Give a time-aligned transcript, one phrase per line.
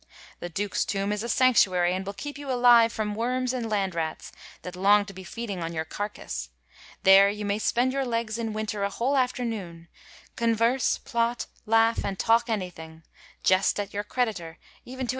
[0.39, 3.93] The Duke's tomb is a sanctuary, and will keep you alive from worms and land
[3.93, 4.31] rats,
[4.63, 6.49] that long to be feeding on your carcass:
[7.03, 9.89] there you may spend your legs in winter a whole afternoon;
[10.35, 13.03] converse, plot, laugh, and talk anything;
[13.43, 15.09] jest at your creditor, even to bis» Ed.